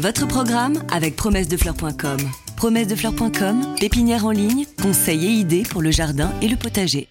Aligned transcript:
Votre 0.00 0.28
programme 0.28 0.80
avec 0.92 1.16
promessedefleurs.com. 1.16 2.18
Promessedefleurs.com, 2.56 3.74
pépinière 3.80 4.26
en 4.26 4.30
ligne, 4.30 4.64
conseils 4.80 5.26
et 5.26 5.30
idées 5.30 5.64
pour 5.64 5.82
le 5.82 5.90
jardin 5.90 6.32
et 6.40 6.46
le 6.46 6.54
potager. 6.54 7.08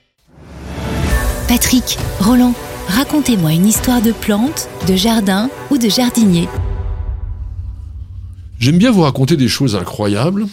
Patrick, 1.50 1.98
Roland, 2.22 2.54
racontez-moi 2.88 3.52
une 3.52 3.66
histoire 3.66 4.02
de 4.02 4.14
plante, 4.14 4.70
de 4.88 4.96
jardin 4.96 5.50
ou 5.70 5.78
de 5.78 5.90
jardinier. 5.90 6.48
J'aime 8.58 8.78
bien 8.78 8.92
vous 8.92 9.02
raconter 9.02 9.36
des 9.36 9.50
choses 9.50 9.76
incroyables. 9.76 10.48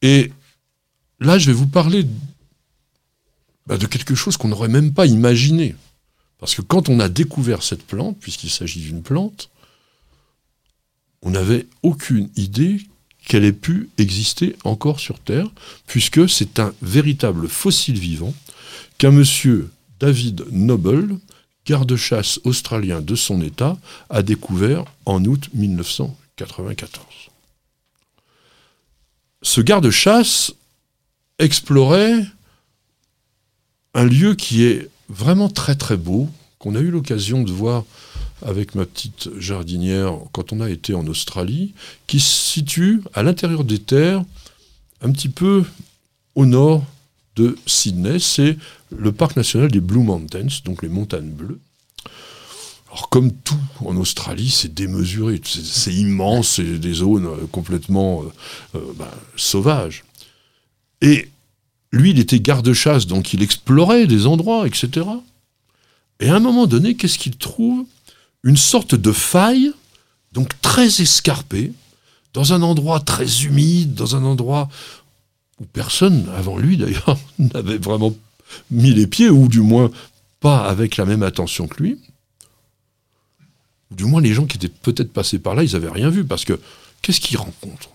Et 0.00 0.30
là, 1.18 1.38
je 1.38 1.46
vais 1.46 1.56
vous 1.56 1.66
parler 1.66 2.06
bah, 3.66 3.78
de 3.78 3.86
quelque 3.86 4.14
chose 4.14 4.36
qu'on 4.36 4.48
n'aurait 4.48 4.68
même 4.68 4.92
pas 4.92 5.06
imaginé. 5.06 5.74
Parce 6.38 6.54
que 6.54 6.62
quand 6.62 6.88
on 6.88 7.00
a 7.00 7.08
découvert 7.08 7.64
cette 7.64 7.84
plante, 7.84 8.16
puisqu'il 8.20 8.50
s'agit 8.50 8.80
d'une 8.80 9.02
plante, 9.02 9.50
on 11.24 11.30
n'avait 11.30 11.66
aucune 11.82 12.28
idée 12.36 12.80
qu'elle 13.26 13.44
ait 13.44 13.52
pu 13.52 13.88
exister 13.98 14.54
encore 14.64 15.00
sur 15.00 15.18
Terre, 15.18 15.48
puisque 15.86 16.28
c'est 16.28 16.58
un 16.58 16.72
véritable 16.82 17.48
fossile 17.48 17.98
vivant 17.98 18.34
qu'un 18.98 19.10
monsieur 19.10 19.70
David 19.98 20.44
Noble, 20.50 21.18
garde-chasse 21.66 22.38
australien 22.44 23.00
de 23.00 23.14
son 23.14 23.40
État, 23.40 23.78
a 24.10 24.22
découvert 24.22 24.84
en 25.06 25.24
août 25.24 25.48
1994. 25.54 27.06
Ce 29.40 29.60
garde-chasse 29.62 30.52
explorait 31.38 32.24
un 33.94 34.04
lieu 34.04 34.34
qui 34.34 34.64
est 34.64 34.90
vraiment 35.08 35.48
très 35.48 35.74
très 35.74 35.96
beau, 35.96 36.28
qu'on 36.58 36.74
a 36.74 36.80
eu 36.80 36.90
l'occasion 36.90 37.42
de 37.42 37.52
voir 37.52 37.84
avec 38.42 38.74
ma 38.74 38.84
petite 38.84 39.30
jardinière 39.38 40.14
quand 40.32 40.52
on 40.52 40.60
a 40.60 40.70
été 40.70 40.94
en 40.94 41.06
Australie, 41.06 41.74
qui 42.06 42.20
se 42.20 42.52
situe 42.52 43.02
à 43.14 43.22
l'intérieur 43.22 43.64
des 43.64 43.78
terres, 43.78 44.24
un 45.00 45.12
petit 45.12 45.28
peu 45.28 45.64
au 46.34 46.46
nord 46.46 46.84
de 47.36 47.56
Sydney. 47.66 48.18
C'est 48.18 48.56
le 48.96 49.12
parc 49.12 49.36
national 49.36 49.70
des 49.70 49.80
Blue 49.80 50.02
Mountains, 50.02 50.46
donc 50.64 50.82
les 50.82 50.88
montagnes 50.88 51.30
bleues. 51.30 51.60
Alors 52.88 53.08
comme 53.08 53.32
tout 53.32 53.58
en 53.84 53.96
Australie, 53.96 54.50
c'est 54.50 54.72
démesuré, 54.72 55.40
c'est 55.42 55.92
immense, 55.92 56.48
c'est 56.48 56.78
des 56.78 56.92
zones 56.92 57.26
euh, 57.26 57.46
complètement 57.50 58.22
euh, 58.22 58.78
euh, 58.78 58.92
ben, 58.96 59.10
sauvages. 59.34 60.04
Et 61.00 61.28
lui, 61.90 62.10
il 62.10 62.20
était 62.20 62.38
garde-chasse, 62.38 63.08
donc 63.08 63.32
il 63.32 63.42
explorait 63.42 64.06
des 64.06 64.26
endroits, 64.26 64.66
etc. 64.68 65.06
Et 66.20 66.28
à 66.28 66.36
un 66.36 66.40
moment 66.40 66.66
donné, 66.66 66.94
qu'est-ce 66.94 67.18
qu'il 67.18 67.36
trouve? 67.36 67.84
Une 68.44 68.56
sorte 68.56 68.94
de 68.94 69.10
faille, 69.10 69.72
donc 70.32 70.60
très 70.60 71.00
escarpée, 71.00 71.72
dans 72.34 72.52
un 72.52 72.62
endroit 72.62 73.00
très 73.00 73.44
humide, 73.44 73.94
dans 73.94 74.16
un 74.16 74.24
endroit 74.24 74.68
où 75.60 75.64
personne, 75.64 76.28
avant 76.36 76.58
lui 76.58 76.76
d'ailleurs, 76.76 77.18
n'avait 77.38 77.78
vraiment 77.78 78.14
mis 78.70 78.92
les 78.92 79.06
pieds, 79.06 79.30
ou 79.30 79.48
du 79.48 79.60
moins 79.60 79.90
pas 80.40 80.68
avec 80.68 80.96
la 80.96 81.06
même 81.06 81.22
attention 81.22 81.66
que 81.66 81.82
lui. 81.82 81.98
Du 83.90 84.04
moins, 84.04 84.20
les 84.20 84.34
gens 84.34 84.46
qui 84.46 84.56
étaient 84.56 84.68
peut-être 84.68 85.12
passés 85.12 85.38
par 85.38 85.54
là, 85.54 85.62
ils 85.62 85.72
n'avaient 85.72 85.88
rien 85.88 86.10
vu, 86.10 86.24
parce 86.24 86.44
que 86.44 86.60
qu'est-ce 87.00 87.20
qu'ils 87.20 87.38
rencontrent? 87.38 87.90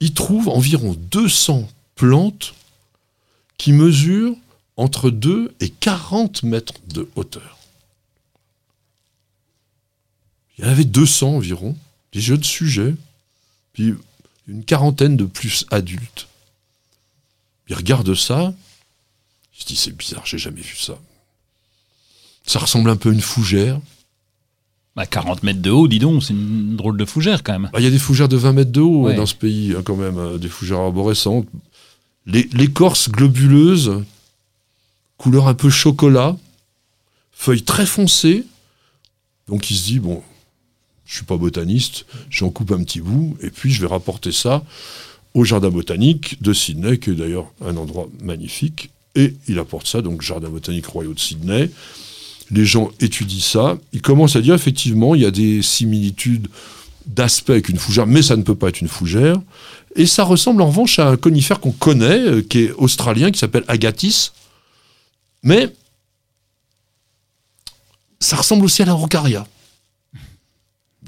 Ils 0.00 0.14
trouvent 0.14 0.48
environ 0.48 0.94
200 1.10 1.68
plantes 1.96 2.54
qui 3.56 3.72
mesure 3.72 4.36
entre 4.76 5.10
2 5.10 5.52
et 5.58 5.70
40 5.70 6.44
mètres 6.44 6.74
de 6.86 7.08
hauteur. 7.16 7.58
Il 10.58 10.64
y 10.64 10.68
en 10.68 10.70
avait 10.70 10.84
200 10.84 11.36
environ, 11.36 11.76
des 12.12 12.20
jeunes 12.20 12.42
sujets, 12.42 12.94
puis 13.72 13.94
une 14.46 14.64
quarantaine 14.64 15.16
de 15.16 15.24
plus 15.24 15.66
adultes. 15.70 16.28
Il 17.68 17.76
regarde 17.76 18.14
ça, 18.14 18.54
il 19.54 19.62
se 19.62 19.66
dit 19.66 19.76
c'est 19.76 19.96
bizarre, 19.96 20.26
j'ai 20.26 20.38
jamais 20.38 20.60
vu 20.60 20.76
ça. 20.76 20.98
Ça 22.46 22.58
ressemble 22.58 22.90
un 22.90 22.96
peu 22.96 23.10
à 23.10 23.12
une 23.12 23.20
fougère. 23.20 23.78
Bah, 24.96 25.06
40 25.06 25.42
mètres 25.42 25.60
de 25.60 25.70
haut, 25.70 25.86
dis 25.86 26.00
donc, 26.00 26.24
c'est 26.24 26.32
une 26.32 26.74
drôle 26.76 26.96
de 26.96 27.04
fougère 27.04 27.44
quand 27.44 27.52
même. 27.52 27.70
Bah, 27.72 27.78
il 27.78 27.84
y 27.84 27.86
a 27.86 27.90
des 27.90 27.98
fougères 27.98 28.28
de 28.28 28.36
20 28.36 28.52
mètres 28.52 28.72
de 28.72 28.80
haut 28.80 29.12
dans 29.12 29.26
ce 29.26 29.34
pays, 29.34 29.74
hein, 29.76 29.82
quand 29.84 29.96
même, 29.96 30.18
euh, 30.18 30.38
des 30.38 30.48
fougères 30.48 30.80
arborescentes 30.80 31.46
l'écorce 32.28 33.08
globuleuse, 33.08 34.04
couleur 35.16 35.48
un 35.48 35.54
peu 35.54 35.70
chocolat, 35.70 36.36
feuilles 37.32 37.62
très 37.62 37.86
foncées. 37.86 38.44
Donc 39.46 39.70
il 39.70 39.76
se 39.76 39.84
dit, 39.84 39.98
bon, 39.98 40.22
je 41.08 41.16
suis 41.16 41.24
pas 41.24 41.38
botaniste, 41.38 42.04
j'en 42.28 42.50
coupe 42.50 42.70
un 42.70 42.84
petit 42.84 43.00
bout, 43.00 43.36
et 43.40 43.50
puis 43.50 43.72
je 43.72 43.80
vais 43.80 43.86
rapporter 43.86 44.30
ça 44.30 44.62
au 45.32 45.42
jardin 45.42 45.70
botanique 45.70 46.40
de 46.42 46.52
Sydney, 46.52 46.98
qui 46.98 47.10
est 47.10 47.14
d'ailleurs 47.14 47.50
un 47.64 47.76
endroit 47.78 48.08
magnifique. 48.22 48.90
Et 49.14 49.34
il 49.48 49.58
apporte 49.58 49.86
ça, 49.86 50.02
donc 50.02 50.20
jardin 50.20 50.50
botanique 50.50 50.86
royal 50.86 51.14
de 51.14 51.18
Sydney. 51.18 51.70
Les 52.50 52.66
gens 52.66 52.90
étudient 53.00 53.40
ça. 53.40 53.78
Ils 53.92 54.02
commencent 54.02 54.36
à 54.36 54.42
dire, 54.42 54.54
effectivement, 54.54 55.14
il 55.14 55.22
y 55.22 55.26
a 55.26 55.30
des 55.30 55.62
similitudes 55.62 56.48
d'aspect 57.06 57.54
avec 57.54 57.70
une 57.70 57.78
fougère, 57.78 58.06
mais 58.06 58.22
ça 58.22 58.36
ne 58.36 58.42
peut 58.42 58.54
pas 58.54 58.68
être 58.68 58.82
une 58.82 58.88
fougère. 58.88 59.40
Et 59.96 60.06
ça 60.06 60.24
ressemble 60.24 60.60
en 60.60 60.66
revanche 60.66 60.98
à 60.98 61.08
un 61.08 61.16
conifère 61.16 61.58
qu'on 61.58 61.72
connaît, 61.72 62.20
euh, 62.20 62.42
qui 62.42 62.64
est 62.64 62.72
australien, 62.72 63.30
qui 63.30 63.38
s'appelle 63.38 63.64
Agathis. 63.66 64.32
Mais 65.42 65.72
ça 68.20 68.36
ressemble 68.36 68.64
aussi 68.66 68.82
à 68.82 68.84
la 68.84 68.92
rocaria. 68.92 69.46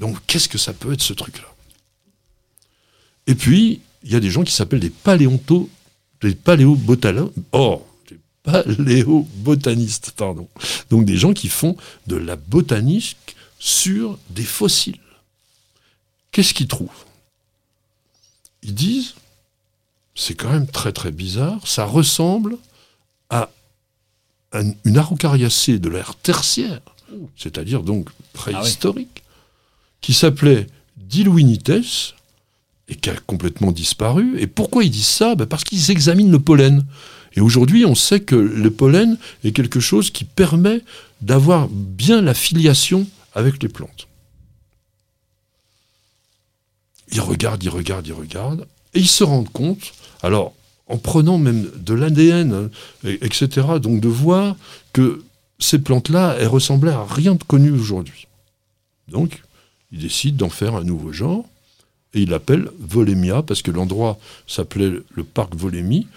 Donc 0.01 0.17
qu'est-ce 0.27 0.49
que 0.49 0.57
ça 0.57 0.73
peut 0.73 0.91
être 0.91 1.01
ce 1.01 1.13
truc-là? 1.13 1.47
Et 3.27 3.35
puis, 3.35 3.79
il 4.03 4.11
y 4.11 4.15
a 4.15 4.19
des 4.19 4.31
gens 4.31 4.43
qui 4.43 4.51
s'appellent 4.51 4.79
des 4.79 4.89
paléonto, 4.89 5.69
des 6.21 6.35
paléobotanistes. 6.35 7.31
Des 8.09 8.19
paléobotanistes, 8.43 10.11
pardon. 10.11 10.49
Donc 10.89 11.05
des 11.05 11.15
gens 11.17 11.33
qui 11.33 11.47
font 11.47 11.77
de 12.07 12.15
la 12.15 12.35
botanique 12.35 13.35
sur 13.59 14.17
des 14.31 14.43
fossiles. 14.43 14.99
Qu'est-ce 16.31 16.55
qu'ils 16.55 16.67
trouvent? 16.67 16.89
Ils 18.63 18.73
disent, 18.73 19.13
c'est 20.15 20.33
quand 20.33 20.49
même 20.49 20.67
très 20.67 20.91
très 20.91 21.11
bizarre, 21.11 21.67
ça 21.67 21.85
ressemble 21.85 22.57
à 23.29 23.49
une 24.83 24.97
araucariacée 24.97 25.77
de 25.79 25.89
l'ère 25.89 26.15
tertiaire, 26.15 26.81
c'est-à-dire 27.37 27.83
donc 27.83 28.09
préhistorique, 28.33 29.20
qui 30.01 30.13
s'appelait 30.13 30.67
Diluinites 30.97 32.13
et 32.89 32.95
qui 32.95 33.09
a 33.09 33.15
complètement 33.15 33.71
disparu. 33.71 34.39
Et 34.39 34.47
pourquoi 34.47 34.83
ils 34.83 34.91
disent 34.91 35.05
ça? 35.05 35.35
Ben 35.35 35.45
Parce 35.45 35.63
qu'ils 35.63 35.91
examinent 35.91 36.31
le 36.31 36.39
pollen. 36.39 36.85
Et 37.33 37.41
aujourd'hui, 37.41 37.85
on 37.85 37.95
sait 37.95 38.19
que 38.19 38.35
le 38.35 38.71
pollen 38.71 39.17
est 39.43 39.51
quelque 39.51 39.79
chose 39.79 40.11
qui 40.11 40.25
permet 40.25 40.81
d'avoir 41.21 41.69
bien 41.69 42.21
la 42.21 42.33
filiation 42.33 43.07
avec 43.33 43.63
les 43.63 43.69
plantes. 43.69 44.07
Ils 47.13 47.21
regardent, 47.21 47.63
ils 47.63 47.69
regardent, 47.69 48.07
ils 48.07 48.13
regardent, 48.13 48.67
et 48.93 48.99
ils 48.99 49.07
se 49.07 49.23
rendent 49.23 49.51
compte, 49.51 49.93
alors 50.23 50.53
en 50.87 50.97
prenant 50.97 51.37
même 51.37 51.69
de 51.77 51.93
l'ADN, 51.93 52.69
etc., 53.03 53.67
donc 53.81 54.01
de 54.01 54.09
voir 54.09 54.55
que 54.91 55.23
ces 55.59 55.79
plantes-là, 55.79 56.35
elles 56.39 56.47
ressemblaient 56.47 56.91
à 56.91 57.05
rien 57.05 57.35
de 57.35 57.43
connu 57.43 57.71
aujourd'hui. 57.71 58.27
Donc, 59.07 59.41
ils 59.91 59.99
décident 59.99 60.37
d'en 60.37 60.49
faire 60.49 60.75
un 60.75 60.83
nouveau 60.83 61.11
genre, 61.11 61.45
et 62.13 62.21
ils 62.21 62.29
l'appellent 62.29 62.69
Volemia, 62.79 63.41
parce 63.41 63.61
que 63.61 63.71
l'endroit 63.71 64.19
s'appelait 64.47 64.91
le 65.09 65.23
parc 65.23 65.55
Volémie, 65.55 66.07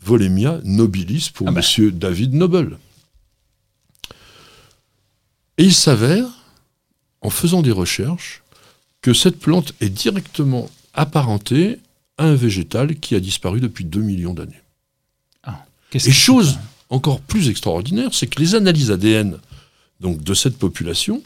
Volemia 0.00 0.60
nobilis 0.64 1.30
pour 1.32 1.46
M. 1.46 1.50
Ah 1.50 1.54
bah. 1.54 1.60
Monsieur 1.60 1.90
David 1.90 2.34
Noble. 2.34 2.78
Et 5.56 5.64
il 5.64 5.74
s'avère, 5.74 6.26
en 7.22 7.30
faisant 7.30 7.62
des 7.62 7.72
recherches, 7.72 8.42
que 9.00 9.14
cette 9.14 9.38
plante 9.38 9.74
est 9.80 9.88
directement 9.88 10.68
apparentée 10.92 11.78
à 12.18 12.24
un 12.24 12.34
végétal 12.34 12.96
qui 12.96 13.14
a 13.14 13.20
disparu 13.20 13.60
depuis 13.60 13.84
2 13.84 14.00
millions 14.00 14.34
d'années. 14.34 14.62
Ah, 15.42 15.64
Et 15.92 16.12
chose 16.12 16.58
encore 16.90 17.20
plus 17.20 17.48
extraordinaire, 17.48 18.10
c'est 18.12 18.26
que 18.26 18.40
les 18.40 18.54
analyses 18.54 18.90
ADN 18.90 19.38
donc, 20.00 20.22
de 20.22 20.34
cette 20.34 20.58
population 20.58 21.22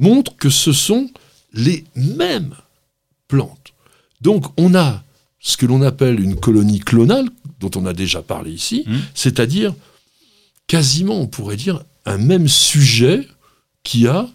montrent 0.00 0.36
que 0.36 0.50
ce 0.50 0.72
sont 0.72 1.10
les 1.52 1.84
mêmes 1.94 2.54
plantes. 3.28 3.72
Donc 4.20 4.46
on 4.58 4.74
a 4.74 5.02
ce 5.38 5.56
que 5.56 5.66
l'on 5.66 5.82
appelle 5.82 6.20
une 6.20 6.36
colonie 6.36 6.80
clonale, 6.80 7.28
dont 7.60 7.70
on 7.76 7.86
a 7.86 7.92
déjà 7.92 8.22
parlé 8.22 8.52
ici, 8.52 8.84
mmh. 8.86 8.96
c'est-à-dire 9.14 9.74
quasiment, 10.66 11.20
on 11.20 11.26
pourrait 11.26 11.56
dire, 11.56 11.82
un 12.04 12.18
même 12.18 12.48
sujet 12.48 13.26
qui 13.82 14.06
a 14.06 14.28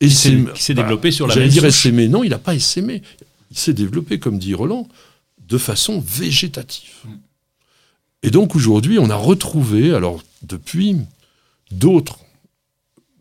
et 0.00 0.08
qui 0.08 0.14
s'est 0.14 0.74
développé 0.74 1.10
sur 1.10 1.26
la 1.26 1.34
J'allais 1.34 1.48
dire 1.48 1.64
essaimé. 1.64 2.08
Non, 2.08 2.24
il 2.24 2.30
n'a 2.30 2.38
pas 2.38 2.54
essaimé. 2.54 3.02
Il 3.50 3.58
s'est 3.58 3.74
développé, 3.74 4.18
comme 4.18 4.38
dit 4.38 4.54
Roland, 4.54 4.88
de 5.46 5.58
façon 5.58 6.00
végétative. 6.00 6.90
Mm. 7.04 7.08
Et 8.22 8.30
donc 8.30 8.56
aujourd'hui, 8.56 8.98
on 8.98 9.10
a 9.10 9.16
retrouvé, 9.16 9.92
alors 9.94 10.22
depuis, 10.42 10.96
d'autres 11.70 12.18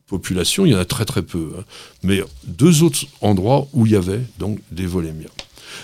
population, 0.10 0.66
il 0.66 0.72
y 0.72 0.76
en 0.76 0.80
a 0.80 0.86
très 0.86 1.06
très 1.06 1.22
peu. 1.22 1.54
hein. 1.58 1.64
Mais 2.04 2.22
deux 2.46 2.84
autres 2.84 3.06
endroits 3.22 3.68
où 3.74 3.86
il 3.86 3.94
y 3.94 3.96
avait 3.96 4.22
donc 4.40 4.60
des 4.72 4.86
volémias. 4.86 5.30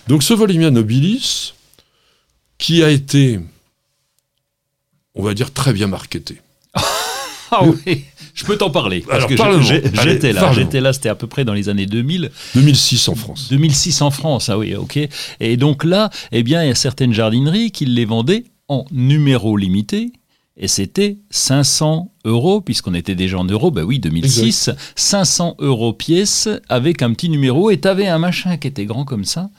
Donc 0.08 0.24
ce 0.24 0.34
volémia 0.34 0.72
nobilis, 0.72 1.54
qui 2.58 2.84
a 2.84 2.90
été, 2.90 3.40
on 5.14 5.24
va 5.24 5.34
dire, 5.34 5.54
très 5.54 5.74
bien 5.74 5.88
marketé. 5.88 6.42
Ah 7.52 7.62
oui, 7.64 8.04
je 8.34 8.44
peux 8.44 8.58
t'en 8.58 8.72
parler. 8.72 9.02
Parce 9.02 9.18
Alors, 9.18 9.60
que 9.60 9.62
j'étais 10.02 10.34
là, 10.34 10.52
j'étais 10.52 10.82
là, 10.82 10.94
c'était 10.94 11.10
à 11.10 11.16
peu 11.16 11.28
près 11.28 11.46
dans 11.46 11.54
les 11.54 11.70
années 11.70 11.86
2000. 11.86 12.32
2006 12.56 13.08
en 13.08 13.16
France. 13.16 13.48
2006 13.50 14.02
en 14.02 14.10
France, 14.10 14.50
ah 14.50 14.58
oui, 14.58 14.74
ok. 14.76 14.98
Et 15.40 15.56
donc 15.56 15.84
là, 15.84 16.10
eh 16.32 16.42
bien, 16.42 16.64
il 16.64 16.68
y 16.70 16.72
a 16.72 16.76
certaines 16.76 17.14
jardineries 17.14 17.72
qui 17.72 17.86
les 17.86 18.04
vendaient 18.04 18.46
en 18.68 18.86
numéro 18.92 19.56
limité. 19.58 20.12
Et 20.58 20.68
c'était 20.70 21.18
500 21.32 22.12
euros, 22.24 22.62
puisqu'on 22.62 22.94
était 22.94 23.16
déjà 23.16 23.38
en 23.38 23.44
euros, 23.44 23.72
bah 23.72 23.84
oui, 23.84 24.00
2006, 24.00 24.70
500 24.96 25.56
euros 25.60 25.92
pièce 25.94 26.48
avec 26.70 27.02
un 27.02 27.12
petit 27.14 27.30
numéro. 27.30 27.70
Et 27.72 27.80
tu 27.80 27.88
avais 27.88 28.08
un 28.08 28.20
machin 28.20 28.56
qui 28.58 28.68
était 28.70 28.86
grand 28.86 29.04
comme 29.04 29.26
ça, 29.26 29.50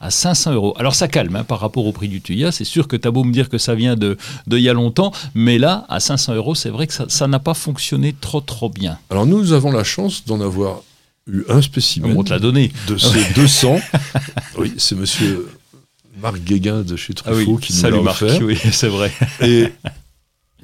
à 0.00 0.10
500 0.10 0.54
euros. 0.54 0.74
Alors 0.78 0.94
ça 0.94 1.08
calme 1.08 1.36
hein, 1.36 1.44
par 1.44 1.60
rapport 1.60 1.84
au 1.84 1.92
prix 1.92 2.08
du 2.08 2.22
tuya. 2.22 2.52
C'est 2.52 2.64
sûr 2.64 2.88
que 2.88 2.96
tu 2.96 3.06
as 3.06 3.10
beau 3.10 3.22
me 3.22 3.32
dire 3.32 3.50
que 3.50 3.58
ça 3.58 3.74
vient 3.74 3.96
de, 3.96 4.16
de 4.46 4.56
il 4.56 4.62
y 4.62 4.68
a 4.70 4.72
longtemps, 4.72 5.12
mais 5.34 5.58
là, 5.58 5.84
à 5.90 6.00
500 6.00 6.34
euros, 6.34 6.54
c'est 6.54 6.70
vrai 6.70 6.86
que 6.86 6.94
ça 7.06 7.26
n'a 7.26 7.38
pas 7.38 7.54
fonctionné 7.54 8.14
trop, 8.18 8.40
trop 8.40 8.70
bien. 8.70 8.98
Alors 9.10 9.26
nous, 9.26 9.38
nous 9.38 9.52
avons 9.52 9.72
la 9.72 9.84
chance 9.84 10.24
d'en 10.24 10.40
avoir 10.40 10.82
eu 11.26 11.42
un 11.50 11.60
spécimen 11.60 12.16
On 12.16 12.24
te 12.24 12.30
l'a 12.30 12.38
donné. 12.38 12.72
de 12.88 12.96
ces 12.96 13.30
200. 13.34 13.78
oui, 14.56 14.72
c'est 14.78 14.96
monsieur 14.96 15.48
Marc 16.22 16.38
Guéguin 16.38 16.80
de 16.80 16.96
chez 16.96 17.12
Ah 17.26 17.32
oui, 17.34 17.44
Truffaut 17.44 17.58
qui 17.58 17.72
nous 17.74 17.78
salut 17.78 17.96
l'a 17.96 18.02
Marc, 18.04 18.22
offert. 18.22 18.40
oui, 18.42 18.56
c'est 18.72 18.88
vrai. 18.88 19.12
et 19.42 19.68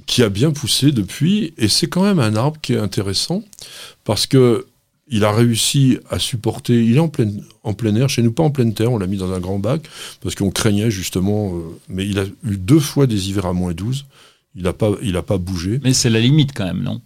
qui 0.07 0.23
a 0.23 0.29
bien 0.29 0.51
poussé 0.51 0.93
depuis. 0.93 1.55
Et 1.59 1.69
c'est 1.69 1.87
quand 1.87 2.03
même 2.03 2.19
un 2.19 2.37
arbre 2.37 2.59
qui 2.61 2.75
est 2.75 2.79
intéressant 2.79 3.43
parce 4.05 4.27
que 4.27 4.67
il 5.09 5.25
a 5.25 5.33
réussi 5.33 5.99
à 6.11 6.19
supporter. 6.19 6.83
Il 6.83 6.97
est 6.97 7.01
en 7.01 7.09
plein, 7.09 7.31
en 7.65 7.97
air, 7.97 8.09
chez 8.09 8.23
nous 8.23 8.33
pas 8.33 8.43
en 8.43 8.51
pleine 8.51 8.73
terre, 8.73 8.93
on 8.93 8.99
l'a 8.99 9.07
mis 9.07 9.19
dans 9.19 9.33
un 9.33 9.41
grand 9.41 9.59
bac 9.59 9.83
parce 10.23 10.35
qu'on 10.35 10.51
craignait 10.51 10.91
justement. 10.91 11.55
euh, 11.57 11.61
mais 11.89 12.07
il 12.07 12.19
a 12.19 12.25
eu 12.25 12.57
deux 12.57 12.81
fois 12.81 13.07
des 13.07 13.29
hivers 13.29 13.47
à 13.47 13.53
moins 13.53 13.73
12. 13.73 14.07
Il 14.55 14.63
n'a 14.65 14.73
pas, 14.73 14.93
pas 15.27 15.39
bougé. 15.39 15.81
Mais 15.83 15.95
c'est 15.95 16.11
la 16.11 16.21
limite 16.21 16.53
quand 16.55 16.65
même, 16.67 16.83
non? 16.83 17.01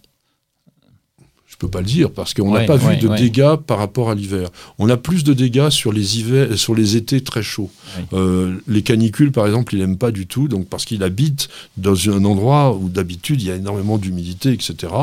Je 1.47 1.55
peux 1.55 1.69
pas 1.69 1.79
le 1.79 1.85
dire 1.87 2.11
parce 2.11 2.33
qu'on 2.33 2.51
n'a 2.51 2.59
Ouais, 2.59 2.65
pas 2.65 2.75
vu 2.75 2.97
de 2.97 3.07
ouais. 3.07 3.17
dégâts 3.17 3.55
par 3.55 3.77
rapport 3.79 4.09
à 4.11 4.15
l'hiver. 4.15 4.49
On 4.77 4.89
a 4.89 4.97
plus 4.97 5.23
de 5.23 5.33
dégâts 5.33 5.69
sur 5.69 5.91
les 5.93 6.19
hivers, 6.19 6.57
sur 6.59 6.75
les 6.75 6.95
étés 6.97 7.21
très 7.21 7.41
chauds. 7.41 7.71
Euh, 8.13 8.57
les 8.67 8.83
canicules, 8.83 9.31
par 9.31 9.47
exemple, 9.47 9.73
il 9.73 9.79
n'aime 9.79 9.97
pas 9.97 10.11
du 10.11 10.27
tout, 10.27 10.47
donc 10.47 10.67
parce 10.67 10.85
qu'il 10.85 11.01
habite 11.03 11.47
dans 11.77 11.95
un 12.09 12.23
endroit 12.25 12.75
où 12.75 12.89
d'habitude 12.89 13.41
il 13.41 13.47
y 13.47 13.51
a 13.51 13.55
énormément 13.55 13.97
d'humidité, 13.97 14.51
etc. 14.51 14.93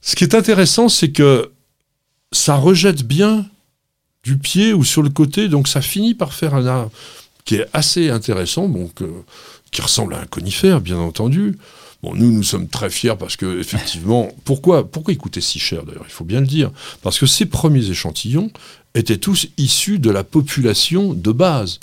Ce 0.00 0.16
qui 0.16 0.24
est 0.24 0.34
intéressant, 0.34 0.88
c'est 0.88 1.10
que 1.12 1.50
ça 2.32 2.56
rejette 2.56 3.02
bien 3.04 3.46
du 4.24 4.38
pied 4.38 4.72
ou 4.72 4.84
sur 4.84 5.02
le 5.02 5.10
côté, 5.10 5.48
donc 5.48 5.68
ça 5.68 5.80
finit 5.80 6.14
par 6.14 6.32
faire 6.32 6.54
un 6.54 6.66
arbre 6.66 6.90
qui 7.44 7.56
est 7.56 7.66
assez 7.72 8.10
intéressant, 8.10 8.68
donc 8.68 9.00
euh, 9.02 9.08
qui 9.70 9.80
ressemble 9.82 10.14
à 10.14 10.20
un 10.20 10.26
conifère, 10.26 10.80
bien 10.80 10.96
entendu. 10.98 11.56
Bon, 12.06 12.14
nous, 12.14 12.30
nous 12.30 12.44
sommes 12.44 12.68
très 12.68 12.88
fiers 12.88 13.16
parce 13.18 13.36
que, 13.36 13.58
effectivement, 13.58 14.28
pourquoi, 14.44 14.88
pourquoi 14.88 15.12
il 15.12 15.16
coûtait 15.18 15.40
si 15.40 15.58
cher 15.58 15.82
d'ailleurs 15.84 16.04
Il 16.06 16.12
faut 16.12 16.24
bien 16.24 16.40
le 16.40 16.46
dire? 16.46 16.70
Parce 17.02 17.18
que 17.18 17.26
ces 17.26 17.46
premiers 17.46 17.90
échantillons 17.90 18.50
étaient 18.94 19.16
tous 19.16 19.48
issus 19.58 19.98
de 19.98 20.10
la 20.10 20.22
population 20.22 21.14
de 21.14 21.32
base 21.32 21.80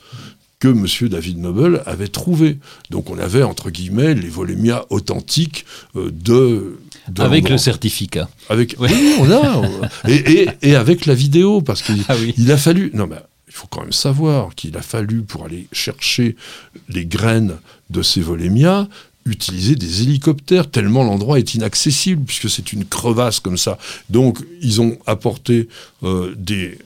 que 0.59 0.69
M. 0.69 0.87
David 1.09 1.39
Noble 1.39 1.83
avait 1.85 2.07
trouvé. 2.07 2.57
Donc 2.89 3.09
on 3.09 3.17
avait, 3.17 3.43
entre 3.43 3.69
guillemets, 3.69 4.13
les 4.13 4.29
volémias 4.29 4.85
authentiques 4.89 5.65
euh, 5.97 6.09
de... 6.09 6.77
de 7.09 7.21
Avec 7.21 7.49
le 7.49 7.57
certificat. 7.57 8.29
Avec, 8.47 8.77
Ouais. 8.79 8.89
oui, 8.89 9.15
on 9.19 9.29
a. 9.31 9.61
et, 10.07 10.15
et- 10.43 10.49
et 10.61 10.75
avec 10.75 11.05
la 11.05 11.15
vidéo, 11.15 11.61
parce 11.61 11.81
qu'il 11.81 12.01
Ah 12.07 12.15
oui. 12.17 12.33
il 12.37 12.49
a 12.49 12.55
fallu. 12.57 12.91
Non, 12.93 13.07
mais 13.07 13.17
il 13.49 13.53
faut 13.53 13.67
quand 13.67 13.81
même 13.81 13.91
savoir 13.91 14.55
qu'il 14.55 14.77
a 14.77 14.81
fallu, 14.81 15.21
pour 15.23 15.43
aller 15.43 15.67
chercher 15.73 16.37
les 16.87 17.05
graines 17.05 17.57
de 17.89 18.01
ces 18.01 18.21
volémias, 18.21 18.87
utiliser 19.25 19.75
des 19.75 20.01
hélicoptères, 20.03 20.69
tellement 20.69 21.03
l'endroit 21.03 21.39
est 21.39 21.53
inaccessible, 21.55 22.23
puisque 22.25 22.49
c'est 22.49 22.73
une 22.73 22.85
crevasse 22.85 23.39
comme 23.39 23.57
ça. 23.57 23.77
Donc, 24.09 24.39
ils 24.61 24.81
ont 24.81 24.97
apporté 25.05 25.69
euh, 26.03 26.33
des. 26.37 26.77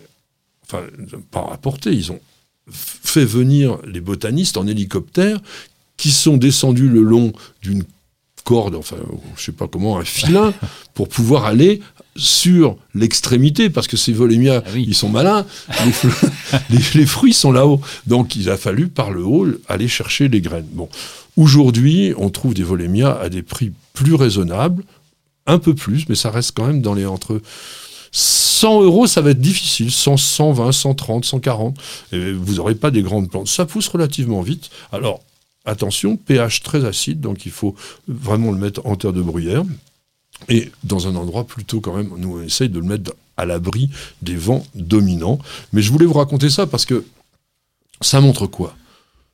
Enfin, 0.66 0.84
pas 1.32 1.50
apporté, 1.52 1.92
ils 1.92 2.12
ont 2.12 2.20
fait 2.70 3.24
venir 3.26 3.78
les 3.86 4.02
botanistes 4.02 4.58
en 4.58 4.68
hélicoptère 4.68 5.40
qui 5.96 6.12
sont 6.12 6.38
descendus 6.38 6.90
le 6.90 7.02
long 7.02 7.32
d'une 7.62 7.84
corde, 8.44 8.76
enfin, 8.76 8.98
je 9.36 9.44
sais 9.44 9.52
pas 9.52 9.68
comment, 9.68 9.98
un 9.98 10.04
filin, 10.06 10.54
pour 10.94 11.10
pouvoir 11.10 11.46
aller 11.46 11.82
sur 12.16 12.78
l'extrémité, 12.94 13.70
parce 13.70 13.88
que 13.88 13.98
ces 13.98 14.12
volémias, 14.14 14.62
Ah 14.66 14.70
oui. 14.74 14.86
ils 14.88 14.96
sont 14.96 15.10
malins, 15.10 15.46
les- 16.70 16.78
les 16.96 17.06
fruits 17.06 17.34
sont 17.34 17.52
là-haut. 17.52 17.82
Donc 18.06 18.36
il 18.36 18.50
a 18.50 18.58
fallu, 18.58 18.88
par 18.88 19.12
le 19.12 19.24
haut, 19.24 19.48
aller 19.68 19.88
chercher 19.88 20.28
les 20.28 20.42
graines. 20.42 20.68
Bon. 20.72 20.90
Aujourd'hui, 21.38 22.14
on 22.18 22.30
trouve 22.30 22.54
des 22.54 22.64
volémias 22.64 23.14
à 23.14 23.30
des 23.30 23.44
prix 23.44 23.72
plus 23.94 24.16
raisonnables, 24.16 24.84
un 25.46 25.60
peu 25.60 25.74
plus, 25.74 26.10
mais 26.10 26.16
ça 26.16 26.32
reste 26.32 26.52
quand 26.56 26.68
même 26.68 26.82
dans 26.82 26.94
les 26.94 27.06
entre 27.06 27.42
100 28.12 28.82
euros, 28.82 29.06
ça 29.06 29.22
va 29.22 29.30
être 29.32 29.42
difficile. 29.42 29.92
100, 29.92 30.18
120, 30.18 30.72
130, 30.72 31.26
140. 31.26 31.78
Et 32.12 32.34
vous 32.34 32.56
n'aurez 32.56 32.76
pas 32.76 32.90
des 32.90 33.04
grandes 33.04 33.30
plantes. 33.30 33.48
Ça 33.48 33.66
pousse 33.66 33.88
relativement 33.88 34.42
vite. 34.42 34.72
Alors, 34.92 35.22
attention, 35.66 36.18
pH 36.18 36.64
très 36.64 36.86
acide, 36.86 37.22
donc 37.22 37.46
il 37.46 37.52
faut 37.52 37.76
vraiment 38.08 38.52
le 38.52 38.58
mettre 38.58 38.82
en 38.86 38.96
terre 38.96 39.14
de 39.14 39.22
bruyère. 39.22 39.64
Et 40.50 40.72
dans 40.84 41.08
un 41.08 41.16
endroit 41.16 41.46
plutôt 41.46 41.82
quand 41.82 41.96
même, 41.96 42.12
nous 42.18 42.38
on 42.38 42.42
essaye 42.42 42.70
de 42.70 42.80
le 42.80 42.86
mettre 42.86 43.14
à 43.38 43.46
l'abri 43.46 43.90
des 44.22 44.36
vents 44.36 44.66
dominants. 44.76 45.40
Mais 45.74 45.82
je 45.82 45.92
voulais 45.92 46.06
vous 46.06 46.14
raconter 46.14 46.50
ça 46.50 46.66
parce 46.68 46.86
que 46.86 47.06
ça 48.02 48.22
montre 48.22 48.48
quoi? 48.48 48.76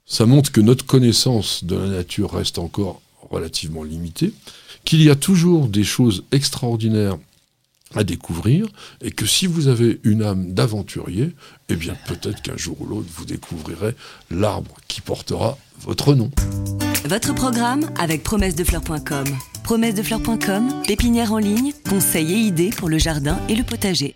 Ça 0.06 0.26
montre 0.26 0.52
que 0.52 0.62
notre 0.62 0.86
connaissance 0.86 1.64
de 1.64 1.76
la 1.76 1.88
nature 1.88 2.34
reste 2.34 2.60
encore 2.60 3.02
relativement 3.30 3.84
limitée, 3.84 4.34
qu'il 4.86 5.02
y 5.02 5.10
a 5.10 5.16
toujours 5.16 5.68
des 5.68 5.84
choses 5.84 6.24
extraordinaires 6.32 7.18
à 7.96 8.04
découvrir, 8.04 8.68
et 9.02 9.12
que 9.12 9.26
si 9.26 9.48
vous 9.48 9.68
avez 9.68 10.00
une 10.04 10.24
âme 10.24 10.54
d'aventurier, 10.54 11.32
eh 11.70 11.76
bien 11.76 11.96
peut-être 12.08 12.42
qu'un 12.42 12.58
jour 12.58 12.82
ou 12.82 12.86
l'autre, 12.86 13.08
vous 13.16 13.26
découvrirez 13.26 13.94
l'arbre 14.32 14.76
qui 14.88 15.02
portera 15.02 15.58
votre 15.80 16.16
nom. 16.16 16.32
Votre 17.06 17.34
programme 17.36 17.90
avec 18.00 18.24
promessedefleurs.com. 18.24 19.26
Promessedefleurs.com, 19.64 20.82
pépinière 20.88 21.34
en 21.34 21.38
ligne, 21.38 21.74
conseils 21.88 22.34
et 22.34 22.38
idées 22.38 22.72
pour 22.72 22.90
le 22.90 22.98
jardin 22.98 23.40
et 23.48 23.56
le 23.56 23.64
potager. 23.64 24.16